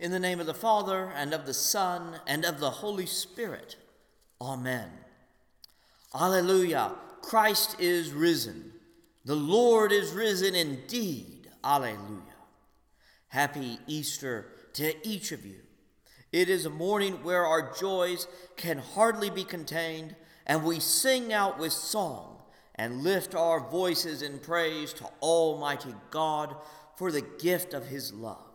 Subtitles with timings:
[0.00, 3.76] In the name of the Father, and of the Son, and of the Holy Spirit.
[4.40, 4.88] Amen.
[6.14, 6.92] Alleluia.
[7.20, 8.72] Christ is risen.
[9.24, 11.50] The Lord is risen indeed.
[11.64, 12.22] Alleluia.
[13.28, 15.60] Happy Easter to each of you.
[16.30, 20.14] It is a morning where our joys can hardly be contained,
[20.46, 22.36] and we sing out with song
[22.76, 26.54] and lift our voices in praise to Almighty God
[26.96, 28.47] for the gift of His love.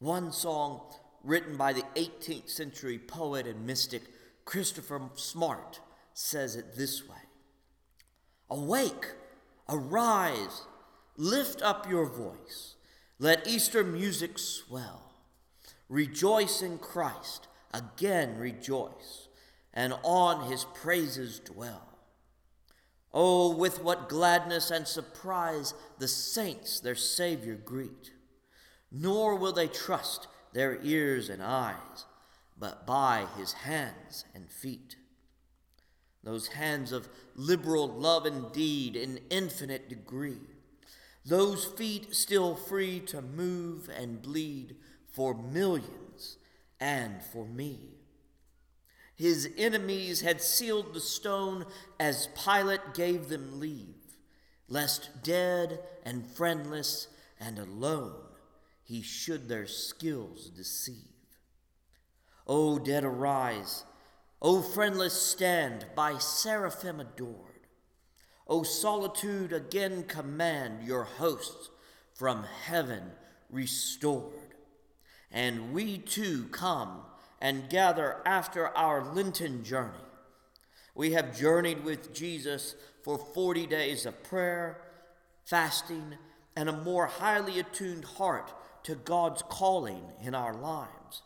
[0.00, 0.80] One song
[1.22, 4.02] written by the 18th century poet and mystic
[4.46, 5.80] Christopher Smart
[6.14, 7.18] says it this way
[8.48, 9.12] Awake,
[9.68, 10.62] arise,
[11.18, 12.76] lift up your voice,
[13.18, 15.12] let Easter music swell.
[15.90, 19.28] Rejoice in Christ, again rejoice,
[19.74, 21.98] and on his praises dwell.
[23.12, 28.12] Oh, with what gladness and surprise the saints their Savior greet!
[28.90, 32.06] Nor will they trust their ears and eyes,
[32.58, 34.96] but by his hands and feet.
[36.22, 40.40] Those hands of liberal love indeed in infinite degree,
[41.24, 44.76] those feet still free to move and bleed
[45.12, 46.36] for millions
[46.78, 47.78] and for me.
[49.14, 51.66] His enemies had sealed the stone
[51.98, 54.16] as Pilate gave them leave,
[54.68, 58.29] lest dead and friendless and alone
[58.90, 60.96] he should their skills deceive.
[62.44, 63.84] O dead arise,
[64.42, 67.68] O friendless stand by seraphim adored.
[68.48, 71.70] O solitude again command your hosts
[72.14, 73.12] from heaven
[73.48, 74.56] restored.
[75.30, 77.02] And we too come
[77.40, 79.92] and gather after our Lenten journey.
[80.96, 84.82] We have journeyed with Jesus for 40 days of prayer,
[85.44, 86.16] fasting,
[86.56, 88.52] and a more highly attuned heart
[88.84, 91.22] to God's calling in our lives.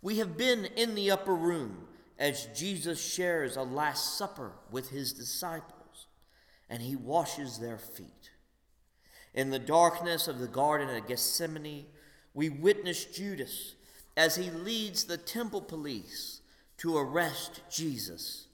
[0.00, 1.86] We have been in the upper room
[2.18, 6.06] as Jesus shares a Last Supper with his disciples,
[6.68, 8.30] and he washes their feet.
[9.34, 11.86] In the darkness of the Garden of Gethsemane,
[12.34, 13.74] we witness Judas
[14.16, 16.40] as he leads the temple police
[16.78, 18.46] to arrest Jesus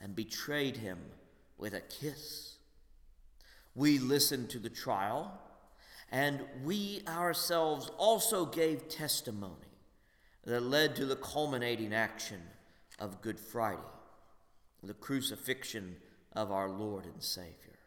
[0.00, 0.98] and betrayed him
[1.56, 2.56] with a kiss.
[3.74, 5.40] We listen to the trial
[6.10, 9.54] and we ourselves also gave testimony
[10.44, 12.40] that led to the culminating action
[12.98, 13.78] of Good Friday,
[14.82, 15.96] the crucifixion
[16.32, 17.78] of our Lord and Savior.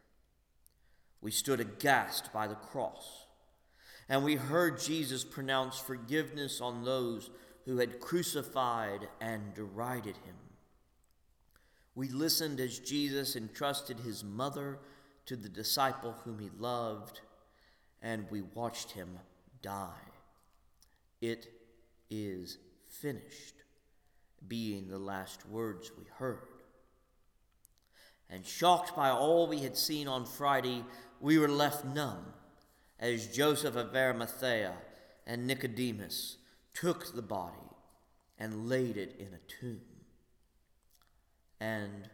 [1.21, 3.25] We stood aghast by the cross,
[4.07, 7.29] and we heard Jesus pronounce forgiveness on those
[7.65, 10.35] who had crucified and derided him.
[11.95, 14.79] We listened as Jesus entrusted his mother
[15.25, 17.21] to the disciple whom he loved
[18.01, 19.09] and we watched him
[19.61, 20.09] die.
[21.21, 21.47] It
[22.09, 22.57] is
[22.87, 23.55] finished,
[24.47, 26.47] being the last words we heard.
[28.29, 30.83] And shocked by all we had seen on Friday,
[31.19, 32.25] we were left numb
[32.99, 34.73] as Joseph of Arimathea
[35.27, 36.37] and Nicodemus
[36.73, 37.55] took the body
[38.39, 39.81] and laid it in a tomb.
[41.59, 42.09] And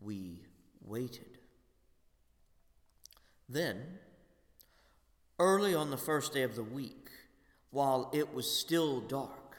[0.00, 0.42] we
[0.84, 1.38] waited.
[3.48, 3.82] Then,
[5.42, 7.08] Early on the first day of the week,
[7.72, 9.56] while it was still dark,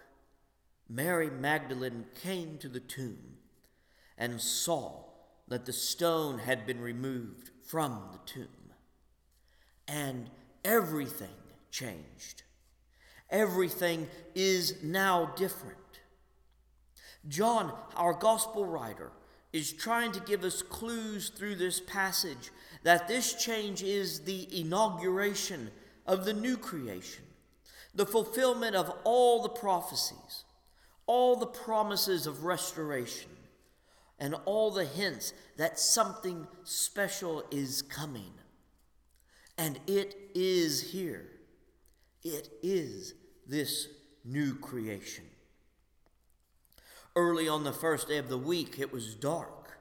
[0.87, 3.39] Mary Magdalene came to the tomb
[4.17, 5.03] and saw
[5.49, 8.71] that the stone had been removed from the tomb.
[9.85, 10.29] And
[10.63, 11.35] everything
[11.69, 12.43] changed.
[13.29, 15.99] Everything is now different.
[17.27, 19.11] John, our gospel writer,
[19.51, 22.51] is trying to give us clues through this passage
[22.83, 25.71] that this change is the inauguration
[26.05, 27.23] of the new creation,
[27.95, 30.43] the fulfillment of all the prophecies,
[31.05, 33.29] all the promises of restoration,
[34.19, 38.31] and all the hints that something special is coming.
[39.57, 41.25] And it is here.
[42.23, 43.13] It is
[43.47, 43.87] this
[44.25, 45.25] new creation.
[47.15, 49.77] Early on the first day of the week, it was dark,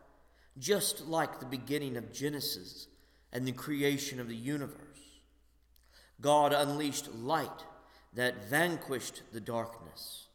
[0.58, 2.88] just like the beginning of Genesis
[3.32, 4.78] and the creation of the universe.
[6.20, 7.64] God unleashed light
[8.12, 10.28] that vanquished the darkness,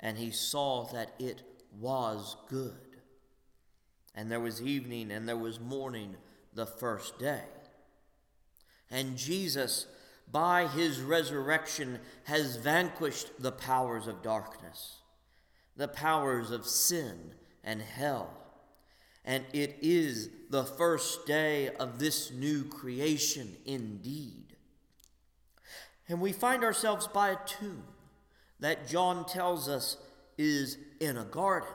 [0.00, 1.42] and he saw that it
[1.78, 2.72] was good.
[4.14, 6.16] And there was evening and there was morning
[6.52, 7.42] the first day.
[8.90, 9.86] And Jesus,
[10.30, 14.98] by his resurrection, has vanquished the powers of darkness
[15.76, 17.32] the powers of sin
[17.62, 18.30] and hell.
[19.24, 24.56] And it is the first day of this new creation indeed.
[26.08, 27.84] And we find ourselves by a tomb
[28.60, 29.96] that John tells us
[30.36, 31.68] is in a garden.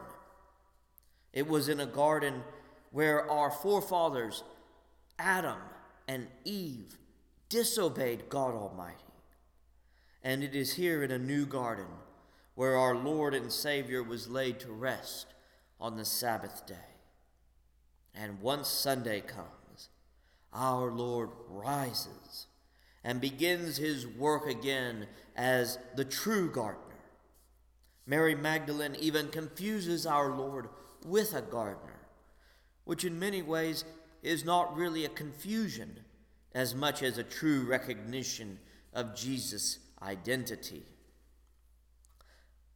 [1.34, 2.44] It was in a garden
[2.92, 4.44] where our forefathers,
[5.18, 5.58] Adam
[6.08, 6.98] and Eve,
[7.50, 8.96] disobeyed God Almighty.
[10.24, 11.88] And it is here in a new garden
[12.56, 15.28] where our Lord and Savior was laid to rest
[15.80, 16.76] on the Sabbath day.
[18.14, 19.90] And once Sunday comes,
[20.54, 22.48] our Lord rises
[23.04, 26.84] and begins his work again as the true gardener.
[28.06, 30.68] Mary Magdalene even confuses our Lord
[31.06, 32.00] with a gardener,
[32.84, 33.86] which in many ways
[34.24, 36.00] is not really a confusion
[36.54, 38.60] as much as a true recognition
[38.94, 40.84] of Jesus' identity.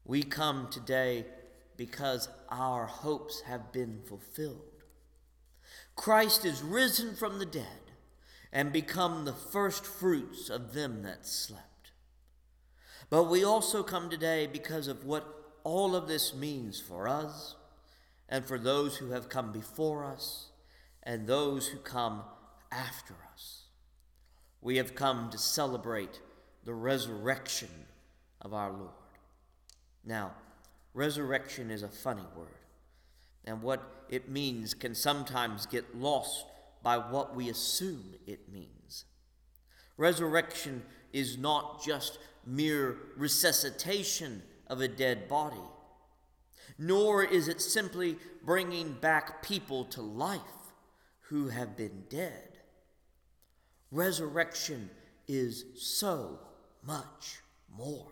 [0.06, 1.26] We come today
[1.76, 4.73] because our hopes have been fulfilled.
[5.96, 7.66] Christ is risen from the dead
[8.52, 11.92] and become the first fruits of them that slept.
[13.10, 15.26] But we also come today because of what
[15.64, 17.56] all of this means for us
[18.30, 20.50] and for those who have come before us
[21.04, 22.24] and those who come
[22.72, 23.64] after us.
[24.62, 26.22] We have come to celebrate
[26.64, 27.70] the resurrection
[28.42, 28.90] of our Lord.
[30.06, 30.32] Now,
[30.94, 32.48] resurrection is a funny word,
[33.46, 36.46] and what it means can sometimes get lost
[36.82, 39.06] by what we assume it means.
[39.98, 45.56] Resurrection is not just mere resuscitation of a dead body,
[46.78, 50.40] nor is it simply bringing back people to life
[51.22, 52.58] who have been dead.
[53.92, 54.90] Resurrection
[55.28, 56.40] is so
[56.86, 57.40] much
[57.78, 58.12] more.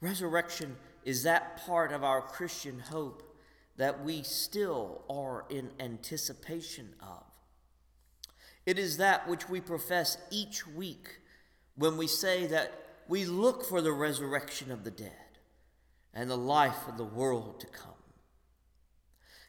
[0.00, 0.76] Resurrection
[1.08, 3.34] is that part of our Christian hope
[3.78, 7.24] that we still are in anticipation of.
[8.66, 11.20] It is that which we profess each week
[11.76, 12.74] when we say that
[13.08, 15.38] we look for the resurrection of the dead
[16.12, 17.92] and the life of the world to come.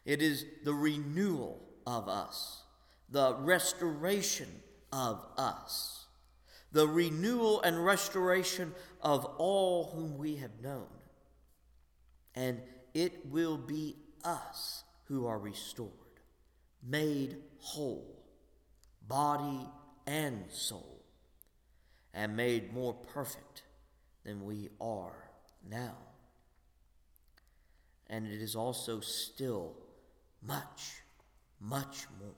[0.06, 2.62] It is the renewal of us,
[3.10, 4.48] the restoration
[4.94, 6.06] of us,
[6.72, 8.72] the renewal and restoration
[9.02, 10.86] of all whom we have known.
[12.34, 12.60] And
[12.94, 15.90] it will be us who are restored,
[16.86, 18.22] made whole,
[19.06, 19.66] body
[20.06, 21.02] and soul,
[22.14, 23.62] and made more perfect
[24.24, 25.30] than we are
[25.68, 25.96] now.
[28.08, 29.74] And it is also still
[30.42, 31.02] much,
[31.60, 32.34] much more.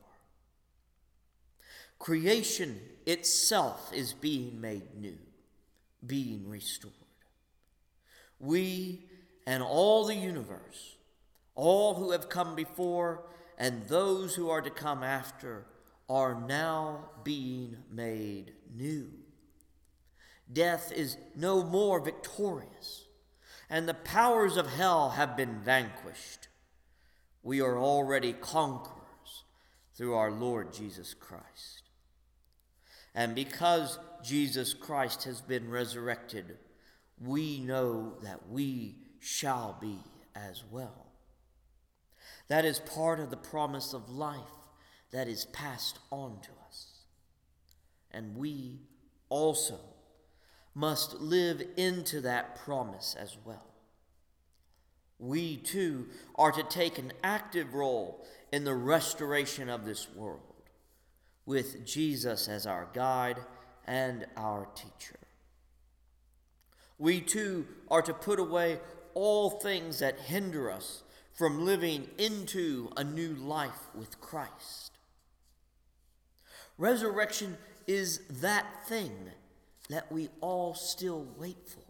[1.98, 5.18] Creation itself is being made new,
[6.04, 6.92] being restored.
[8.40, 9.04] We
[9.46, 10.96] and all the universe
[11.54, 13.24] all who have come before
[13.58, 15.66] and those who are to come after
[16.08, 19.10] are now being made new.
[20.52, 23.06] Death is no more victorious,
[23.70, 26.48] and the powers of hell have been vanquished.
[27.42, 29.44] We are already conquerors
[29.94, 31.82] through our Lord Jesus Christ.
[33.14, 36.58] And because Jesus Christ has been resurrected,
[37.20, 39.98] we know that we shall be
[40.34, 41.06] as well.
[42.48, 44.40] That is part of the promise of life
[45.12, 47.04] that is passed on to us.
[48.10, 48.80] And we
[49.28, 49.78] also
[50.74, 53.68] must live into that promise as well.
[55.20, 60.40] We too are to take an active role in the restoration of this world
[61.46, 63.38] with Jesus as our guide
[63.86, 65.20] and our teacher.
[66.98, 68.80] We too are to put away
[69.14, 71.02] all things that hinder us
[71.32, 74.92] from living into a new life with Christ.
[76.78, 79.12] Resurrection is that thing
[79.88, 81.80] that we all still wait for.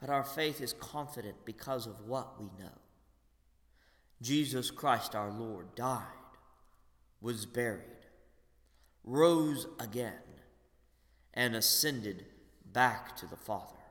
[0.00, 2.72] But our faith is confident because of what we know.
[4.20, 6.02] Jesus Christ our Lord died,
[7.20, 7.80] was buried,
[9.04, 10.12] rose again,
[11.32, 12.26] and ascended
[12.72, 13.83] back to the Father.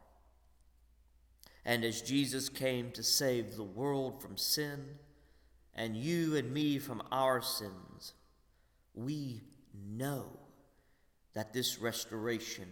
[1.65, 4.83] And as Jesus came to save the world from sin,
[5.75, 8.13] and you and me from our sins,
[8.93, 9.41] we
[9.73, 10.25] know
[11.33, 12.67] that this restoration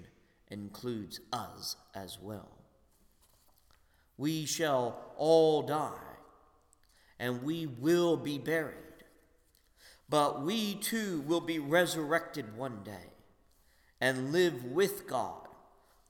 [0.49, 2.49] includes us as well.
[4.17, 6.17] We shall all die,
[7.17, 8.75] and we will be buried,
[10.09, 13.13] but we too will be resurrected one day
[13.99, 15.47] and live with God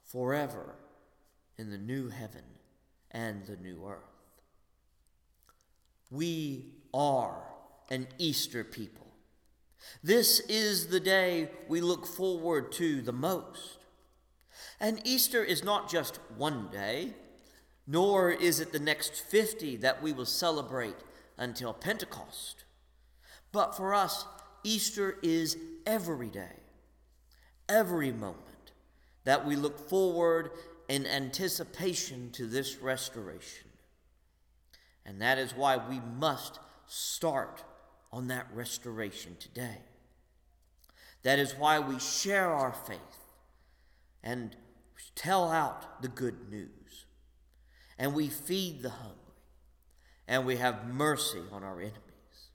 [0.03, 0.75] forever
[1.57, 2.43] in the new heaven
[3.11, 3.99] and the new earth.
[6.09, 7.41] We are
[7.89, 9.07] an Easter people.
[10.03, 13.77] This is the day we look forward to the most.
[14.79, 17.13] And Easter is not just one day,
[17.87, 20.95] nor is it the next 50 that we will celebrate
[21.37, 22.63] until Pentecost.
[23.51, 24.25] But for us,
[24.63, 26.55] Easter is every day,
[27.67, 28.71] every moment
[29.23, 30.51] that we look forward
[30.91, 33.69] in anticipation to this restoration.
[35.05, 37.63] And that is why we must start
[38.11, 39.77] on that restoration today.
[41.23, 42.99] That is why we share our faith
[44.21, 44.53] and
[45.15, 47.05] tell out the good news.
[47.97, 49.15] And we feed the hungry.
[50.27, 52.49] And we have mercy on our enemies.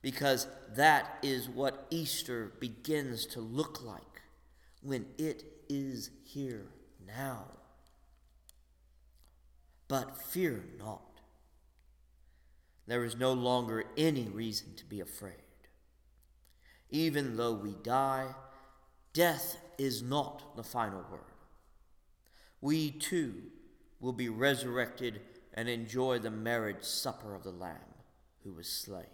[0.00, 4.22] Because that is what Easter begins to look like
[4.80, 6.68] when it is here
[7.16, 7.44] now.
[9.88, 11.20] But fear not.
[12.86, 15.34] There is no longer any reason to be afraid.
[16.90, 18.34] Even though we die,
[19.12, 21.20] death is not the final word.
[22.60, 23.34] We too
[24.00, 25.20] will be resurrected
[25.54, 27.76] and enjoy the marriage supper of the Lamb
[28.44, 29.04] who was slain.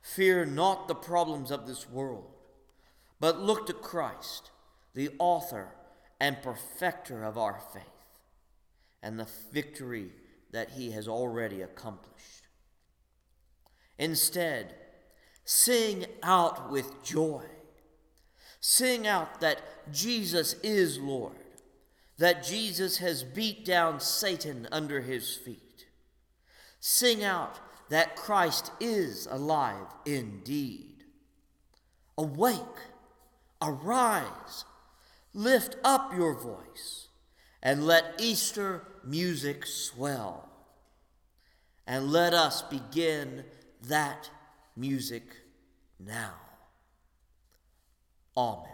[0.00, 2.30] Fear not the problems of this world,
[3.20, 4.50] but look to Christ,
[4.94, 5.70] the author
[6.20, 7.82] and perfecter of our faith,
[9.02, 10.10] and the victory
[10.52, 12.48] that he has already accomplished.
[13.98, 14.74] Instead,
[15.44, 17.44] sing out with joy.
[18.60, 19.60] Sing out that
[19.92, 21.36] Jesus is Lord,
[22.16, 25.86] that Jesus has beat down Satan under his feet.
[26.80, 31.04] Sing out that Christ is alive indeed.
[32.16, 32.58] Awake,
[33.60, 34.64] arise,
[35.34, 37.08] lift up your voice
[37.62, 40.48] and let Easter music swell.
[41.86, 43.44] And let us begin
[43.88, 44.30] that
[44.76, 45.24] music
[45.98, 46.34] now.
[48.36, 48.73] Amen.